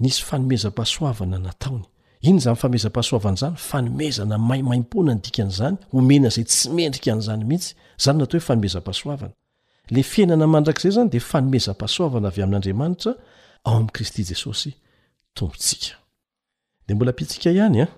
[0.00, 1.84] nisy fanomezam-pasoavana nataony
[2.20, 7.74] iny za ny faomezam-pahasoavana zany fanomezana maimaimpona ny dikan'zany homena izay tsy mendrika an'zany mihitsy
[8.04, 9.34] zany natao hoe fanomezam-pahasoavana
[9.90, 13.12] le fiainana mandrak'izay zany de fanomezam-pasoavana avy amin'n'andriamanitra
[13.66, 14.70] ao amin'ni kristy jesosy
[15.36, 15.94] tompotsika
[16.88, 17.92] de mbola mpitsiaka ihany a ah.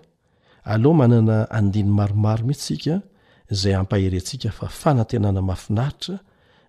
[0.75, 2.95] aleoha manana andiny maromaro mihissika
[3.61, 6.17] zay ampaheryntsika fa fanatenana mafinaritra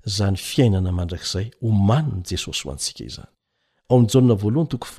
[0.09, 3.29] zany fiainana mandrakzay homaniny jesosy ho antsikainyhyzao
[3.89, 4.93] nyteny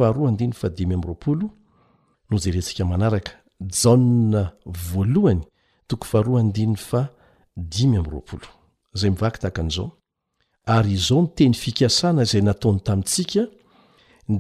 [11.63, 13.43] fikasana zay nataony tamintsika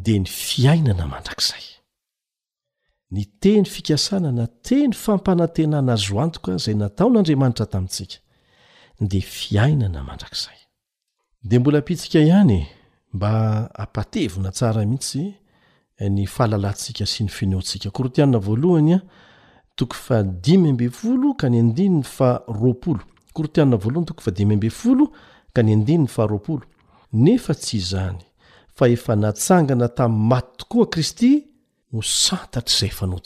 [0.04, 1.64] de ny fiainana mandrakzay
[3.10, 8.16] ny teny fikasana na teny fampanantenana zoantoka zay nataon'andriamanitra tamintsika
[9.00, 10.59] de fiainana mandrakzay
[11.44, 12.66] de mbola ampitsika ihany
[13.12, 13.30] mba
[13.74, 15.22] apatevona tsara mihitsy
[16.10, 19.00] ny fahalalantsika sy ny finotsika korotiana valonya
[19.74, 21.32] tooaio
[25.52, 25.62] k
[27.12, 28.18] nefa tsy izany
[28.74, 31.30] fa efa natsangana tami'ny maty tokoa kristy
[31.92, 33.16] ho santatrayma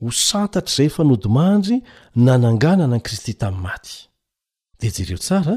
[0.00, 1.82] ho santatr'izay fanodimahandry
[2.14, 4.06] nananganana ny kristy tami'y maty
[4.80, 5.56] de jereo tsara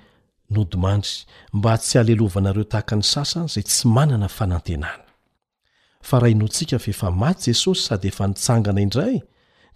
[0.50, 1.10] nodmandry
[1.52, 7.44] mba tsy alelovanareo tahaka ny sasany zay tsy manana fanantena aha o nsika fefa maty
[7.50, 9.22] jesosy sady efa nitsangana indray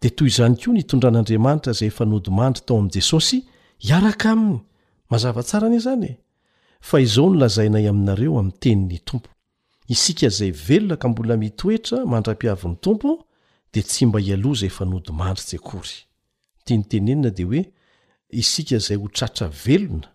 [0.02, 3.38] de toy zany ko nitondran'andriamanitra zay efa nodimandry tao am jesosy
[3.90, 4.60] iaraka aminy
[5.10, 7.08] mazavatsara ni zan izao e?
[7.30, 13.26] nolazainay aminareo amten tomoisik zay eoaka bola mitoetra mandra-iavny tompo
[13.72, 15.92] d tsy mba izaenanisy aory
[16.66, 17.44] tinytenenade
[18.42, 20.08] isika zay hotratra velona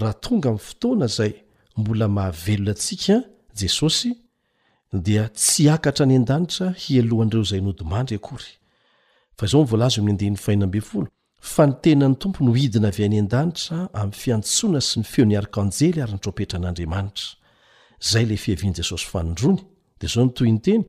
[0.00, 1.32] raha tonga ami'ny fotoana zay
[1.80, 3.16] mbola mahavelona atsika
[3.60, 4.10] jesosy
[5.06, 8.20] dia tsy akatra any a-daa ialohaneoaynyaya'ny
[14.22, 17.22] fiantsona sy ny feonyarkjely aryntropetra an'andiaanta
[18.10, 19.06] zay le fiaian'jesosy
[19.42, 19.60] rony
[20.00, 20.82] dzaontoynteny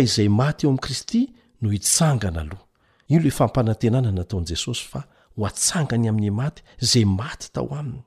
[0.00, 1.22] izay maty eo amin'i kristy
[1.60, 2.64] no hitsangana aloha
[3.08, 5.02] io loe fampanantenana nataon'i jesosy fa
[5.36, 8.02] ho atsangany amin'ny maty izay maty tao aminy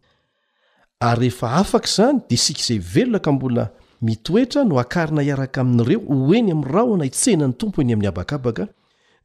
[0.99, 3.69] ary rehefa afaka izany dia sika izay velonaka mbola
[4.01, 8.67] mitoetra no akarina iaraka amin'ireo hoeny amin'nyraho na hitsenany tompo eny amin'ny habakabaka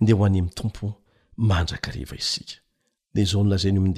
[0.00, 0.94] de ho any ami'ny tompo
[1.36, 2.54] mandrakariva isika
[3.14, 3.94] dia zaolazan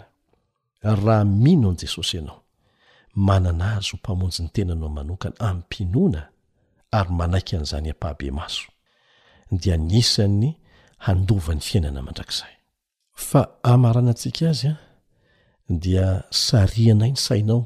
[3.16, 6.22] manana azy ho mpamonjy ny tenanao manokana amin'y mpinoana
[6.97, 8.64] ary manaiky an'izany ampahabe maso
[9.51, 10.51] dia nisan'ny
[11.05, 12.53] handova n'ny fiainana mandrakzay
[13.30, 14.76] fa amaranatsika azy a
[15.82, 16.07] dia
[16.45, 17.62] sarianay ny sainao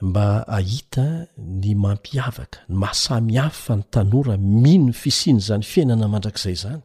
[0.00, 0.26] mba
[0.58, 1.06] ahita
[1.38, 6.80] ny mampiavaka ny mahasamihavy fa ny tanora mino n fisiany zany fiainana mandrakizay zany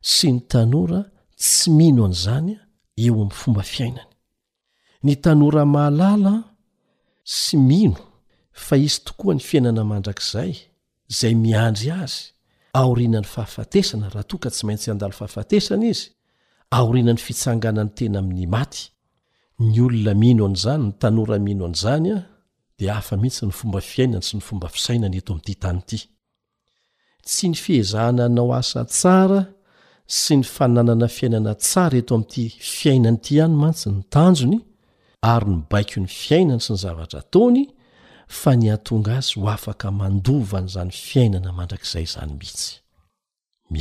[0.00, 1.00] sy ny tanora
[1.38, 2.58] tsy mino an'izanya
[3.04, 4.10] eo am'ny fomba fiainany
[5.06, 6.51] ny tanora mahalala
[7.24, 7.96] sy mino
[8.52, 10.52] fa izy tokoa ny fiainana mandrakzay
[11.08, 12.32] zay miandry azy
[12.78, 16.06] aorina n'ny fahafatesana raha toaka tsy maintsy andalo fahafatesana izy
[16.76, 18.90] aoriana ny fitsangana ny tena amin'ny maty
[19.58, 22.18] ny olona mino an'izany ny tanora mino an'izany a
[22.78, 25.98] dia afa mihitsy ny fomba fiainany sy ny fomba fisainany eto ami'ity tany ity
[27.24, 29.46] tsy ny fihezahana nao asa tsara
[30.06, 34.58] sy ny fananana fiainana tsara eto ami'ty fiainan' ity any mantsy ny tanjony
[35.22, 37.62] ary ny baiko ny fiainana sy ny zavatra taony
[38.42, 42.70] fa ny atonga azy ho afaka mandova n'zany fiainana mandrakzay zany mihitsy
[43.70, 43.72] m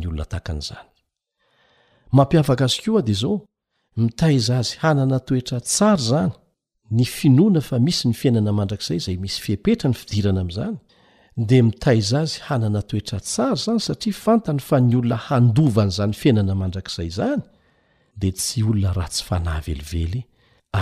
[0.00, 3.34] nylonatan'zanymampiavaka azyko a di zao
[4.02, 6.32] mitaiza azy hanana toetra tsara zany
[6.96, 10.76] ny finoana fa misy ny fiainana mandrakzay zay misy fihepetra ny fidirana am'zany
[11.48, 17.08] de mitaiza azy hanana toetra tsar zany satria fantany fa ny olona handovan'zany fiainana mandrakzay
[17.18, 17.40] zany
[18.20, 19.60] de tsy olona rah tsy fanahy
[19.92, 20.22] velively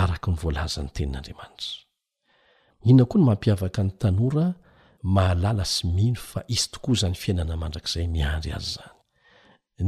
[0.01, 1.71] araky ny voalaza ny tenin'andriamanitra
[2.89, 4.47] inona koa ny mampiavaka ny tanora
[5.15, 8.93] mahalala sy mino fa izy tokoa zany fiainana mandrak'zay miandry azy zany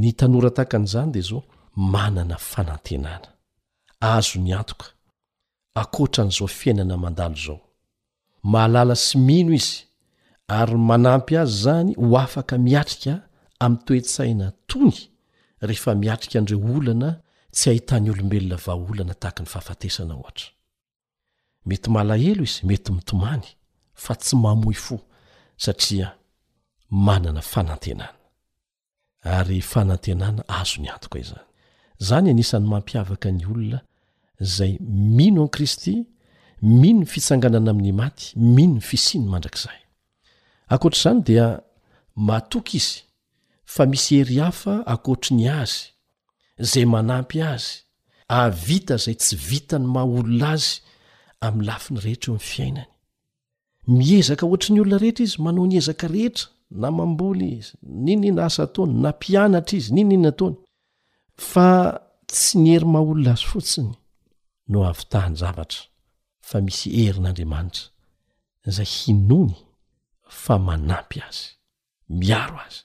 [0.01, 1.39] ny tanora takan'izany de zao
[1.93, 3.29] manana fanantenana
[4.15, 4.87] azo ny antoka
[5.81, 7.57] akotran'izao fiainana mandalo zao
[8.51, 9.77] mahalala sy mino izy
[10.59, 13.13] ary manampy azy zany ho afaka miatrika
[13.65, 14.97] ami'ny toesaina tony
[15.67, 17.09] rehefa miatrika andreo olana
[17.55, 20.47] tsy hahitany olombelona vaolana tahaka ny fahafatesana ohatra
[21.69, 23.47] mety malahelo izy mety mitomany
[24.03, 24.95] fa tsy mahamoy fo
[25.65, 26.07] satria
[27.07, 28.13] manana fanantenana
[29.37, 31.45] ary fanantenana azo ny antoka izany
[32.07, 33.79] zany anisan'ny mampiavaka ny olona
[34.55, 34.73] zay
[35.17, 35.95] mino an' kristy
[36.61, 38.25] mino ny fitsanganana amin'ny maty
[38.57, 39.79] mino ny fisiny mandrak'zay
[40.75, 41.47] akoatr'izany dia
[42.27, 42.95] matoka izy
[43.73, 45.94] fa misy heri hafa akoatra ny azy
[46.59, 47.83] zay manampy azy
[48.29, 50.79] avita zay tsy vita ny mahaolona azy
[51.45, 52.89] am'ny lafi ny rehetra eo amy fiainany
[53.97, 56.45] miezaka ohatra ny olona rehetra izy manao ny ezaka rehetra
[56.81, 57.71] na mamboly izy
[58.05, 60.55] nynina asa ataony na mpianatra izy ny nina ataony
[61.51, 61.67] fa
[62.31, 63.91] tsy ny hery mahaolona azy fotsiny
[64.71, 65.81] no avitahany zavatra
[66.47, 67.81] fa misy herin'admata
[68.75, 69.53] zay hinony
[70.43, 71.43] fa manampy azy
[72.19, 72.81] miaro azy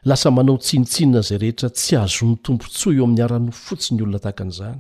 [0.10, 4.80] lasa manao tsinitsinina zay rehetra tsy azo mitompontsoa eo amin'ny ara-no fotsi ny olona tahakan'izany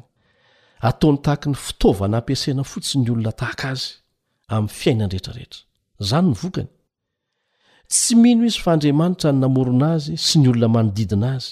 [0.89, 3.88] ataony tahaka ny fitaovana ampiasaina fotsi ny olona tahaka azy
[4.55, 5.59] amin'ny fiainan- rehetrarehetra
[6.09, 6.70] zany ny vokany
[7.91, 11.51] tsy mino izy fa andriamanitra ny namorona azy sy ny olona manodidina azy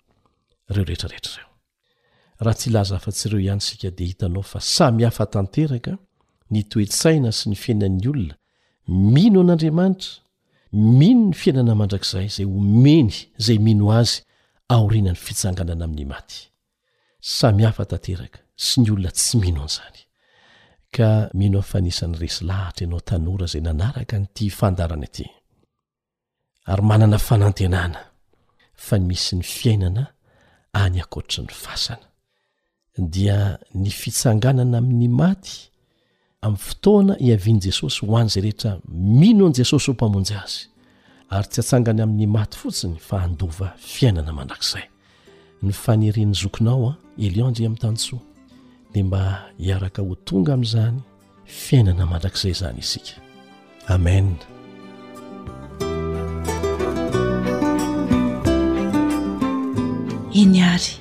[0.75, 1.47] reo retrarehetrareo
[2.43, 5.93] raha tsy ilaza afa tsiireo ihany sika de hitanao fa samy hafatanteraka
[6.53, 8.35] ny toetsaina sy ny fiainan'ny olona
[9.15, 10.11] mino an'andriamanitra
[11.01, 13.11] mino ny fiainana mandrak'zay zay omeny
[13.45, 14.15] zay mino azy
[14.75, 16.39] aoriana ny fitsanganana amin'ny maty
[17.39, 19.99] samy hafa tanteraka sy ny olona tsy mino an'zany
[20.95, 21.09] ka
[21.41, 25.25] mino ay fa nisan'ny resy lahatra ianao tanora zay nanaraka nyty fandarana ity
[26.71, 28.01] ary manana fanantenana
[28.87, 30.03] fa misy ny fiainana
[30.73, 32.05] any akoatry ny fasana
[32.97, 35.71] dia ny fitsanganana amin'ny maty
[36.41, 40.67] amin'ny fotoana hiavian' jesosy ho an' izay rehetra mino an'i jesosy ho mpamonjy azy
[41.31, 44.85] ary tsy atsangana amin'ny maty fotsiny fa handova fiainana mandrakzay
[45.61, 46.93] ny fanerin'ny zokinao a
[47.25, 48.19] eliondre amin'ny tansoa
[48.93, 49.19] dia mba
[49.57, 50.99] hiaraka ho tonga amin'izany
[51.45, 53.13] fiainana mandrakzay zany isika
[53.95, 54.35] amen
[60.43, 60.91] inyary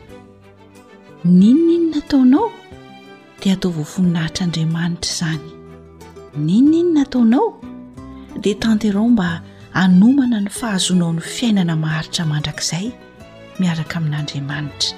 [1.37, 2.47] ninona inynaataonao
[3.43, 5.47] dia atao voavoninahitr'andriamanitra izany
[6.47, 7.47] ninona inyna ataonao
[8.43, 9.29] dia tanterao mba
[9.85, 12.87] anomana ny fahazonao no fiainana maharitra mandrakizay
[13.61, 14.91] miaraka amin'andriamanitra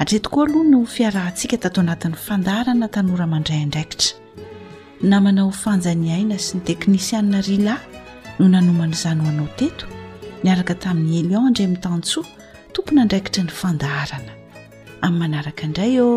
[0.00, 4.10] atretokoa aloha no fiarahntsika tatao anatin'ny fandarana tanoramandrayndraikitra
[5.10, 7.74] namanao fanjany aina sy ny teknisianna rila
[8.38, 9.84] no nanomana zanyo anao teto
[10.44, 12.20] miaraka tamin'ny eliondremitantso
[12.74, 14.32] tompona andraikitry ny fandarana
[15.06, 16.10] amin'ny manaraka ndray o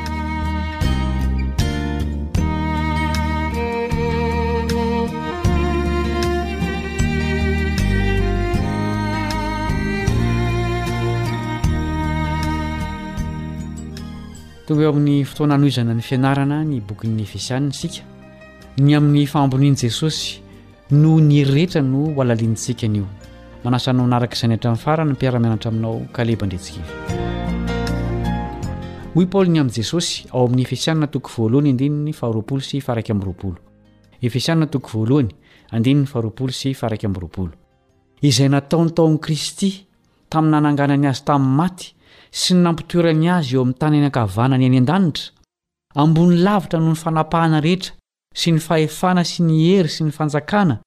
[14.72, 18.01] ogaeo amin'ny fotoana noizanany fianarana ny bokin'ny efesianna isika
[18.86, 20.39] ny amin'ny faambonian' jesosy
[21.01, 23.05] no nirrehetra no alalianitsikanio
[23.63, 26.84] manasano naraka zanatra n'ny farany npiara-mianatra aminao kalebandretsikai
[29.13, 35.30] hoy paoly ny amin' jesosy ao amin'ny efesianna toko valohyfaharoapol sy fara mroaoloefesiana toko valoany
[35.76, 37.47] anny faharoaol sy farayrao
[38.30, 39.72] izay nataony taony kristy
[40.32, 41.86] tamin'ny nananganany azy tamin'ny maty
[42.32, 45.32] sy ny nampitoerany azy eo amin'ny tany nankavana ny any an-danitra
[45.95, 47.91] ambony lavitra noho ny fanapahana rehetra
[48.39, 50.79] sy ny fahefana sy ny hery sy ny fanjakana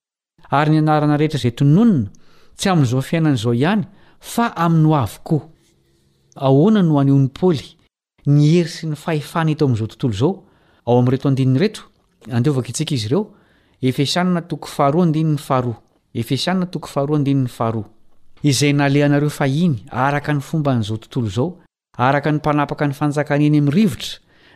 [0.51, 2.09] ary ny anarana rehetra izay tononina
[2.57, 3.85] tsy amin'izao fiainan'izao ihany
[4.21, 5.45] fa amin'no avokoa
[6.37, 7.67] ahoana no han on'nympaoly
[8.27, 10.33] ny hery sy ny faefana eto amin'izao tontolo izao
[10.87, 11.83] ao amin'y reto andininy reto
[12.37, 13.23] andeovaka itsika izy ireo
[13.85, 15.75] efesianna tokofaro andinny aro
[16.15, 17.85] efesianna tok ard'ny a
[18.45, 21.49] izay nalehanareo fa iny araka ny fomba an'izao tontolo izao
[21.97, 24.09] araka ny mpanapaka ny fanjakana eny ami'nyrivotra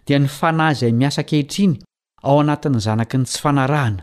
[0.06, 1.72] dia ny fanazay miasakehitriny
[2.22, 3.96] ao anatn'nyzanakn tsy anarahi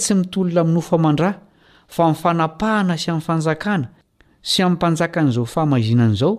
[0.00, 1.30] tsy mtolnaminofmandra
[1.86, 3.86] fa mifanapahana sy amy fanjakana
[4.50, 6.34] sy ampanjakan'zaofahananzao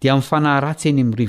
[0.00, 1.28] d fanahratsy eny amira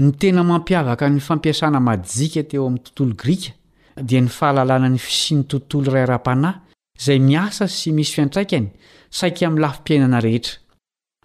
[0.00, 3.50] ny tena mampiavaka ny fampiasana majika teo amin'ny tontolo grika
[4.08, 6.56] dia ny fahalalana nysy ny tontolo ray ra-panahy
[7.00, 8.68] izay miasa sy misy fiantraikany
[9.18, 10.56] saiky amin'ny lafi-piainana rehetra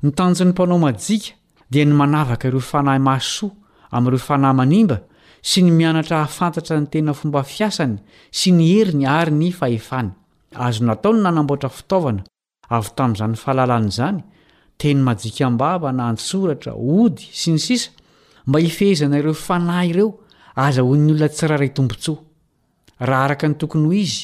[0.03, 1.33] ny tanjon'ny mpanao majika
[1.71, 3.51] dia ny manavaka ireo fanahy masoa
[3.95, 4.97] amin'ireo fanahy manimba
[5.51, 7.97] sy ny mianatra hahafantatra ny tena fomba fiasany
[8.31, 10.11] sy ny heriny ary ny fahefany
[10.67, 12.23] azo nataony nanamboatra fitaovana
[12.77, 14.19] avy tamin'izany fahalalana izany
[14.81, 17.91] teny majikambava na antsoratra ody sy ny sisa
[18.47, 20.11] mba ifehezanareo fanah ireo
[20.55, 22.13] aza ho'ny olona tsiraray tombontso
[23.01, 24.19] aha aakanytokony h izy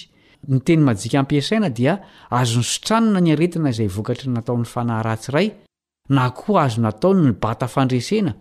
[0.53, 1.93] ny teny maika ampiasaina dia
[2.29, 5.47] azony sotranona nyaretina izay vokatry natao'ny anayratray
[6.15, 8.33] na oa azonataony bata fandresena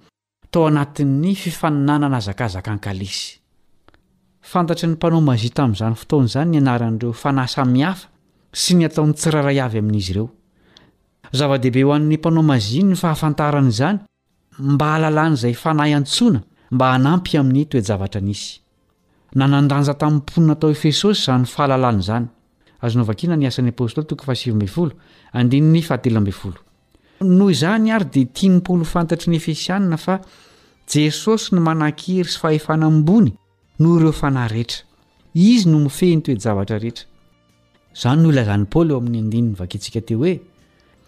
[0.53, 2.77] toaatn'ny fifaninanana azakazaka
[11.31, 13.99] nmaot'yo dibehoan'nympnaoany fahafantaan'zany
[14.61, 16.41] mba h alalana izay fanahy antsona
[16.75, 18.53] mba hanampy amin'ny toejavatra anisy
[19.39, 22.27] nanandanja tamin'ny mponina atao efesosy iza ny fahalalana izany
[22.85, 24.93] azono vakina ni asan'ny apôstoly toko fahasivmbyvolo
[25.39, 26.59] andinin'ny fahateloambivolo
[27.37, 30.19] noho izany ary dia tia nympolo fantatry ny efesianna fa
[30.93, 33.33] jesosy no manan-kery sy fahefana ambony
[33.83, 34.83] noho ireo fanahy rehetra
[35.51, 37.07] izy no mifehiny toejavatra rehetra
[37.97, 40.35] izany no ilazany paoly eo amin'ny andinyny vakintsika teo hoe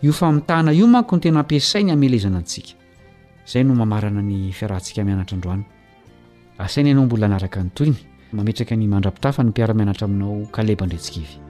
[0.00, 2.74] io fa mitahna io manko ny tena ampiasainy amelezana antsika
[3.46, 5.62] zay no mamarana ny fiarahantsika mianatrandroany
[6.58, 7.96] asainy ianao mbola anaraka ny toyny
[8.32, 11.40] mametraka ny mandrapitafa ny mpiaramianatra aminao kalebandretsikaivy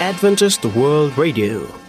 [0.00, 1.79] adventiset world radio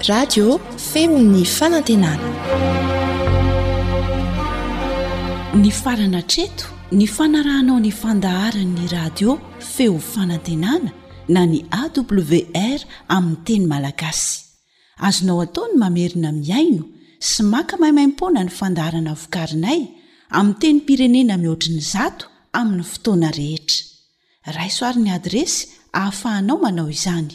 [0.00, 2.28] pradio feo ny fanantenana
[5.60, 6.66] ny farana treto
[6.96, 10.88] ny fanarahnao nyfandaharanyny radio feo fanantenana
[11.28, 12.80] na ny awr
[13.12, 14.40] amiy teny malagasy
[15.06, 16.84] azonao ataony mamerina miaino
[17.28, 19.80] sy maka maimaimpona ny fandaharana vokarinay
[20.32, 22.26] ami teny pirenena mihoatriny zato
[22.56, 23.84] aminy fotoana rehetra
[24.56, 27.34] raisoariny adresy hahafahanao manao izany